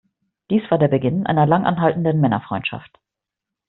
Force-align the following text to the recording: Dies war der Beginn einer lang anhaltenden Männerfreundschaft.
Dies 0.49 0.63
war 0.71 0.79
der 0.79 0.87
Beginn 0.87 1.27
einer 1.27 1.45
lang 1.45 1.63
anhaltenden 1.63 2.19
Männerfreundschaft. 2.19 2.97